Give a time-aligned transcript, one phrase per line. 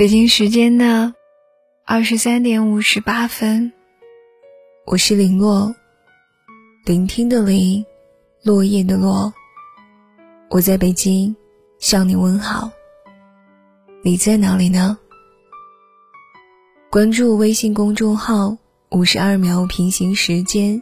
[0.00, 1.12] 北京时间的
[1.84, 3.70] 二十三点五十八分，
[4.86, 5.74] 我是林落，
[6.86, 7.84] 聆听的林，
[8.42, 9.30] 落叶的落。
[10.48, 11.36] 我在北京
[11.80, 12.70] 向你问好，
[14.02, 14.96] 你在哪里呢？
[16.88, 18.56] 关注微信公众号
[18.92, 20.80] “五十二秒平行时间”，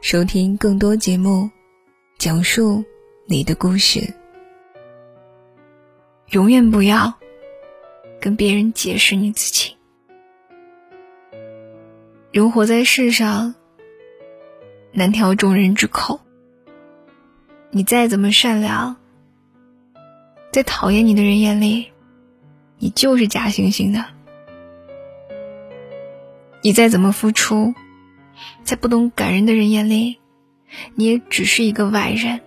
[0.00, 1.50] 收听更多节目，
[2.18, 2.84] 讲述
[3.26, 4.14] 你的故事。
[6.30, 7.12] 永远不要。
[8.24, 9.76] 跟别人解释你自己。
[12.32, 13.54] 人活在世上，
[14.92, 16.22] 难调众人之口。
[17.70, 18.96] 你再怎么善良，
[20.50, 21.92] 在讨厌你的人眼里，
[22.78, 24.02] 你就是假惺惺的；
[26.62, 27.74] 你再怎么付出，
[28.62, 30.18] 在不懂感人的人眼里，
[30.94, 32.38] 你也只是一个外人；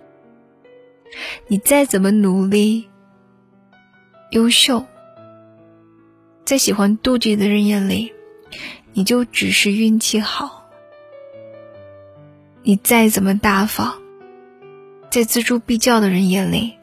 [1.46, 2.88] 你再怎么努力、
[4.32, 4.84] 优秀。
[6.48, 8.14] 在喜欢妒忌的人眼里，
[8.94, 10.64] 你就只是运气好；
[12.62, 13.92] 你再怎么大方，
[15.10, 16.78] 在锱铢必较的人眼里，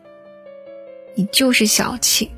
[1.16, 2.30] 你就是小气。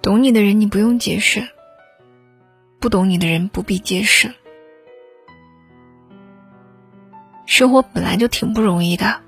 [0.00, 1.42] 懂你的人，你不用解释；
[2.78, 4.32] 不懂你的人，不必解释。
[7.44, 9.20] 生活本来就挺不容易的，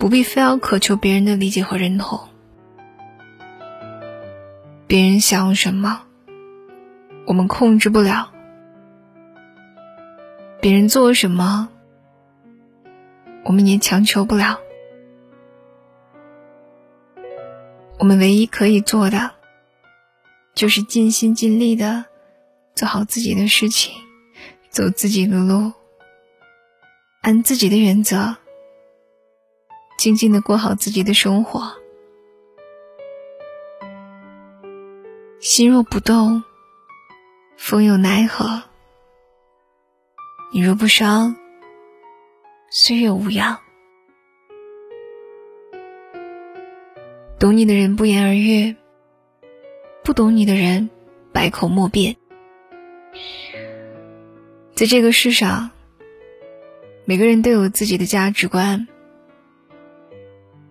[0.00, 2.28] 不必非要渴求别人的理解和认同。
[4.88, 6.02] 别人想什么，
[7.26, 8.28] 我们控制不了；
[10.60, 11.68] 别人做什么，
[13.44, 14.60] 我们也强求不了。
[17.98, 19.32] 我们唯一可以做的，
[20.54, 22.04] 就是尽心尽力的
[22.76, 23.92] 做好自己的事情，
[24.70, 25.72] 走自己的路，
[27.22, 28.36] 按自己的原则，
[29.98, 31.72] 静静的过好自己的生活。
[35.48, 36.42] 心若不动，
[37.56, 38.64] 风又奈何？
[40.52, 41.36] 你若不伤，
[42.68, 43.56] 岁月无恙。
[47.38, 48.74] 懂你的人不言而喻，
[50.02, 50.90] 不懂你的人
[51.32, 52.16] 百口莫辩。
[54.74, 55.70] 在这个世上，
[57.04, 58.88] 每个人都有自己的价值观，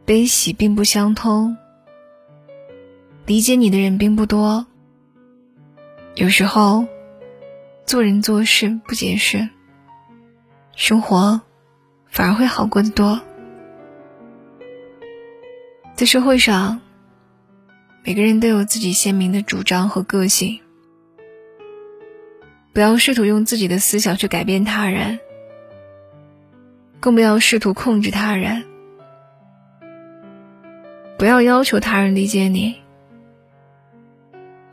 [0.03, 1.55] 悲喜并不相通。
[3.25, 4.67] 理解你的人并不多，
[6.13, 6.85] 有时候
[7.83, 9.49] 做人做事不解释，
[10.75, 11.41] 生活
[12.07, 13.19] 反而会好过得多。
[15.95, 16.79] 在社会上，
[18.03, 20.59] 每个人都有自己鲜明的主张和个性，
[22.73, 25.19] 不要试图用自己的思想去改变他人，
[26.99, 28.63] 更不要试图控制他人，
[31.17, 32.84] 不要要求他人理解你。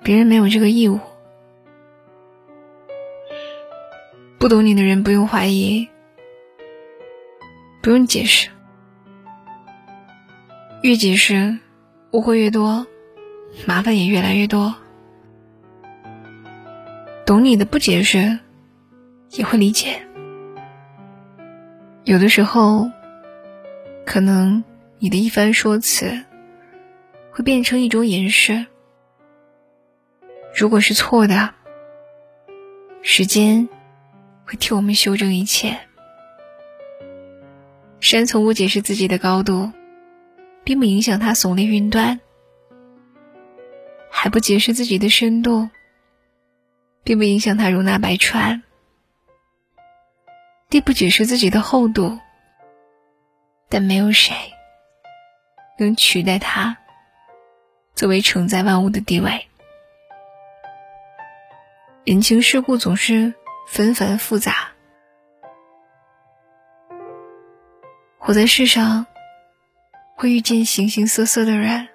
[0.02, 0.98] 别人没有这个义务。
[4.38, 5.88] 不懂你的人不用怀疑，
[7.80, 8.48] 不用解释。
[10.82, 11.58] 越解释，
[12.10, 12.86] 误会越多，
[13.66, 14.74] 麻烦也越来越多。
[17.24, 18.40] 懂你的不解释，
[19.30, 20.02] 也会理解。
[22.02, 22.90] 有的时候，
[24.04, 24.64] 可能
[24.98, 26.24] 你的一番说辞，
[27.30, 28.66] 会变成一种掩饰。
[30.54, 31.54] 如果是错的，
[33.00, 33.68] 时间
[34.44, 35.80] 会替我们修正一切。
[38.00, 39.72] 山从不解释自己的高度，
[40.62, 42.18] 并不影响它耸立云端；
[44.10, 45.70] 海不解释自己的深度，
[47.02, 48.60] 并不影响它容纳百川；
[50.68, 52.18] 地不解释自己的厚度，
[53.70, 54.34] 但没有谁
[55.78, 56.76] 能取代它
[57.94, 59.48] 作为承载万物的地位。
[62.04, 63.32] 人情世故总是
[63.68, 64.72] 纷繁复杂，
[68.18, 69.06] 活在世上
[70.16, 71.86] 会遇见形形色色的人，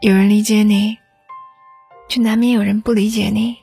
[0.00, 0.96] 有人理解你，
[2.08, 3.58] 却难免有人不理解你；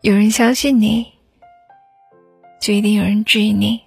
[0.00, 1.12] 有人相信你，
[2.60, 3.82] 就一定有人质疑你。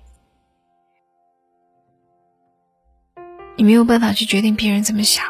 [3.56, 5.26] 你没有办法去决定别人怎么想，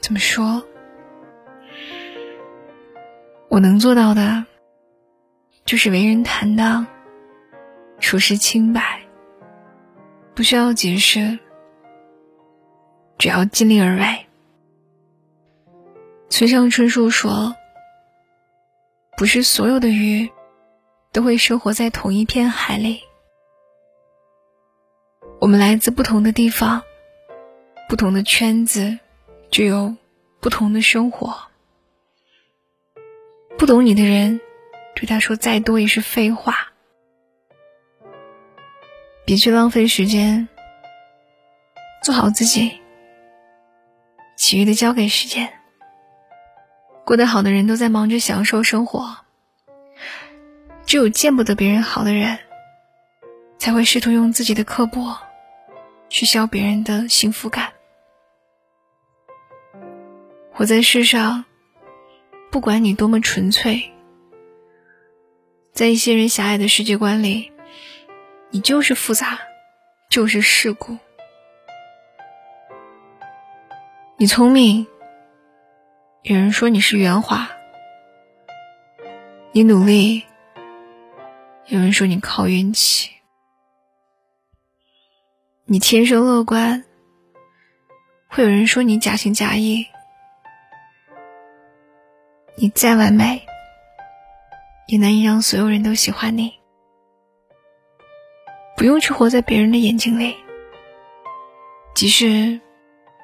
[0.00, 0.64] 怎么说。
[3.56, 4.44] 我能做到的，
[5.64, 6.86] 就是为人坦荡，
[7.98, 9.00] 处事清白，
[10.34, 11.38] 不需要解释，
[13.16, 14.26] 只要尽力而为。
[16.28, 17.56] 村上春树说
[19.16, 20.30] ：“不是所有的鱼
[21.10, 23.00] 都会生活在同一片海里，
[25.40, 26.82] 我们来自不同的地方，
[27.88, 28.98] 不同的圈子，
[29.50, 29.96] 就有
[30.40, 31.34] 不同的生活。
[33.66, 34.40] 懂你的人，
[34.94, 36.72] 对他说再多也是废话。
[39.24, 40.48] 别去浪费时间，
[42.02, 42.80] 做好自己，
[44.36, 45.52] 其余的交给时间。
[47.04, 49.16] 过得好的人都在忙着享受生活，
[50.86, 52.38] 只有见不得别人好的人，
[53.58, 55.18] 才会试图用自己的刻薄
[56.08, 57.72] 去消别人的幸福感。
[60.52, 61.44] 活在世上，
[62.56, 63.92] 不管你多么纯粹，
[65.74, 67.52] 在一些人狭隘的世界观里，
[68.48, 69.38] 你就是复杂，
[70.08, 70.96] 就是世故。
[74.16, 74.86] 你聪明。
[76.22, 77.46] 有人说你是圆滑，
[79.52, 80.22] 你努力；
[81.66, 83.10] 有人说你靠运气，
[85.66, 86.82] 你天生乐观；
[88.28, 89.86] 会有人说你假情假意。
[92.58, 93.42] 你再完美，
[94.86, 96.54] 也难以让所有人都喜欢你。
[98.76, 100.36] 不用去活在别人的眼睛里，
[101.94, 102.60] 即使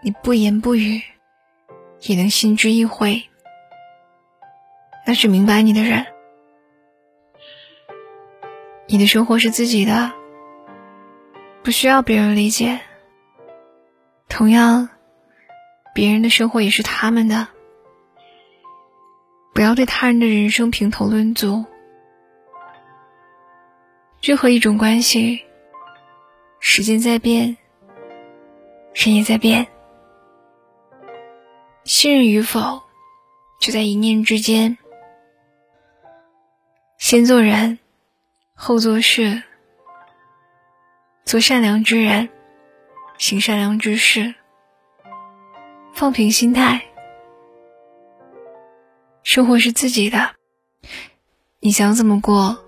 [0.03, 1.03] 你不言不语。
[2.05, 3.23] 也能心知意会，
[5.07, 6.05] 那是明白你的人。
[8.89, 10.11] 你的生活是自己的，
[11.63, 12.81] 不需要别人理解。
[14.29, 14.89] 同样，
[15.95, 17.47] 别人的生活也是他们的。
[19.53, 21.65] 不要对他人的人生评头论足。
[24.21, 25.45] 任何一种关系，
[26.61, 27.57] 时间在变，
[28.95, 29.67] 人也在变。
[31.85, 32.81] 信任与否，
[33.61, 34.79] 就在一念之间。
[36.99, 37.81] 先做人，
[38.55, 39.43] 后做事，
[41.25, 42.29] 做善良之人，
[43.19, 44.33] 行善良之事，
[45.93, 46.81] 放平心态。
[49.35, 50.33] 生活是自己的，
[51.59, 52.67] 你想怎么过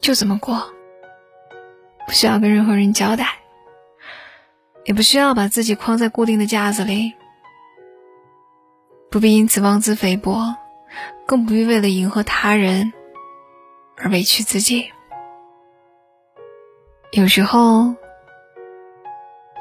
[0.00, 0.72] 就怎么过，
[2.04, 3.38] 不需要跟任何人交代，
[4.84, 7.12] 也不需要把自己框在固定的架子里。
[9.08, 10.56] 不必因此妄自菲薄，
[11.28, 12.92] 更不必为了迎合他人
[13.96, 14.90] 而委屈自己。
[17.12, 17.94] 有时候，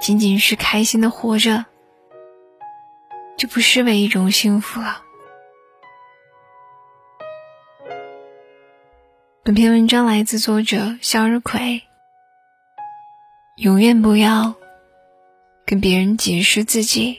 [0.02, 1.64] 仅仅是开心的活着，
[3.38, 5.04] 就不失为一种幸福了。
[9.50, 11.82] 本篇文章来自作者向日葵。
[13.58, 14.54] 永远不要
[15.66, 17.18] 跟别人解释自己。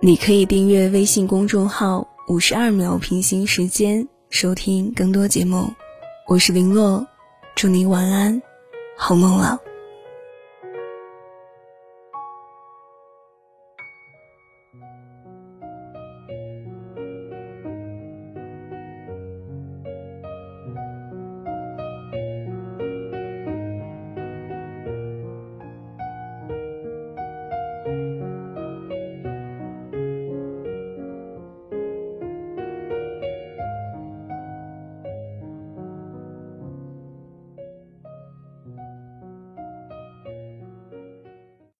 [0.00, 5.70] 你可以订阅微信公众号“五十二秒平行时间”，收听更多节目。
[6.26, 7.06] 我是林洛，
[7.54, 8.40] 祝你晚安，
[8.96, 9.60] 好梦了。